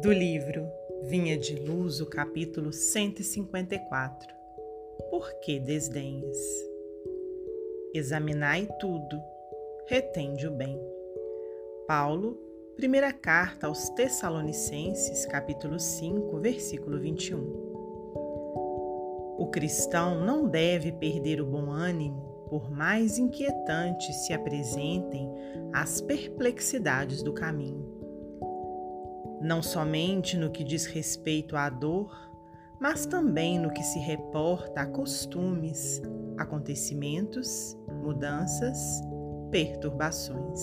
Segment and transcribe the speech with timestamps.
[0.00, 0.70] Do livro
[1.02, 4.32] Vinha de Luz, o capítulo 154
[5.10, 6.38] Por que desdenhas?
[7.92, 9.20] Examinai tudo,
[9.88, 10.80] retende o bem.
[11.88, 12.38] Paulo,
[12.76, 17.40] primeira carta aos Tessalonicenses, capítulo 5, versículo 21.
[19.36, 25.28] O cristão não deve perder o bom ânimo, por mais inquietantes se apresentem
[25.72, 27.97] as perplexidades do caminho
[29.40, 32.28] não somente no que diz respeito à dor,
[32.80, 36.00] mas também no que se reporta a costumes,
[36.36, 38.78] acontecimentos, mudanças,
[39.50, 40.60] perturbações.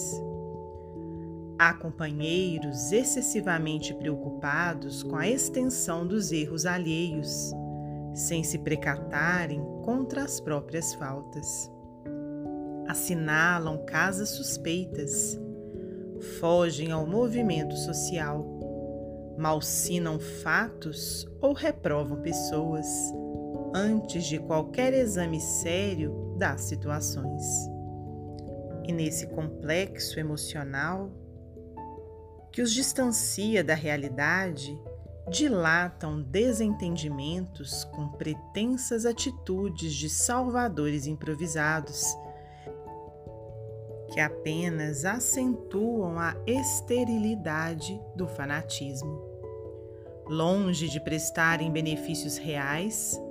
[1.58, 7.52] Há companheiros excessivamente preocupados com a extensão dos erros alheios,
[8.14, 11.72] sem se precatarem contra as próprias faltas.
[12.88, 15.40] Assinalam casas suspeitas,
[16.40, 18.46] fogem ao movimento social
[19.38, 22.88] malsinam fatos ou reprovam pessoas
[23.74, 27.44] antes de qualquer exame sério das situações.
[28.88, 31.12] E nesse complexo emocional
[32.52, 34.80] que os distancia da realidade,
[35.30, 42.06] dilatam desentendimentos com pretensas atitudes de salvadores improvisados,
[44.16, 49.36] que apenas acentuam a esterilidade do fanatismo
[50.28, 53.22] longe de prestarem benefícios reais,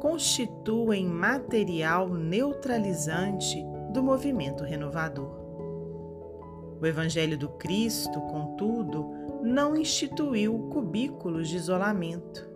[0.00, 5.42] constituem material neutralizante do movimento renovador.
[6.80, 9.10] O Evangelho do Cristo, contudo,
[9.42, 12.48] não instituiu cubículos de isolamento.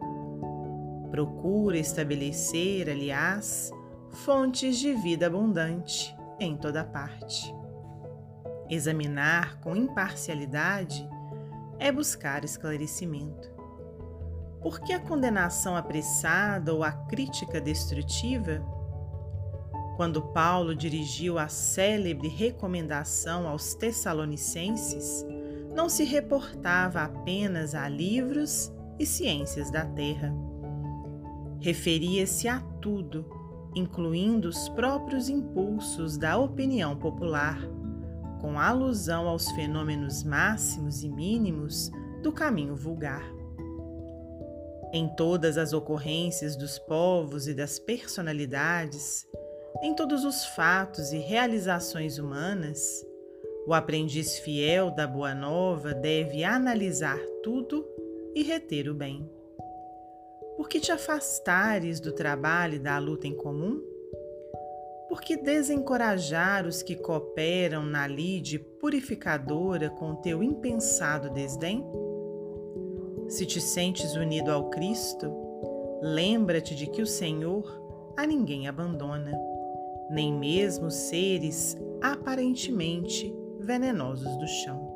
[1.10, 3.72] Procura estabelecer, aliás,
[4.10, 7.54] fontes de vida abundante em toda parte.
[8.70, 11.08] Examinar com imparcialidade
[11.78, 13.50] é buscar esclarecimento.
[14.60, 18.60] Por que a condenação apressada ou a crítica destrutiva?
[19.96, 25.24] Quando Paulo dirigiu a célebre recomendação aos Tessalonicenses,
[25.74, 30.34] não se reportava apenas a livros e ciências da terra.
[31.60, 33.24] Referia-se a tudo,
[33.74, 37.60] incluindo os próprios impulsos da opinião popular,
[38.40, 41.90] com alusão aos fenômenos máximos e mínimos
[42.22, 43.24] do caminho vulgar.
[44.92, 49.26] Em todas as ocorrências dos povos e das personalidades,
[49.82, 53.04] em todos os fatos e realizações humanas,
[53.66, 57.86] o aprendiz fiel da Boa Nova deve analisar tudo
[58.34, 59.30] e reter o bem.
[60.56, 63.82] Por que te afastares do trabalho e da luta em comum?
[65.18, 71.84] Por que desencorajar os que cooperam na lide purificadora com teu impensado desdém?
[73.28, 75.28] Se te sentes unido ao Cristo,
[76.00, 79.36] lembra-te de que o Senhor a ninguém abandona,
[80.08, 84.88] nem mesmo seres aparentemente venenosos do chão.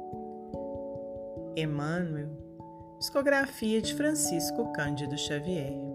[1.56, 2.28] Emmanuel,
[3.00, 5.91] psicografia de Francisco Cândido Xavier.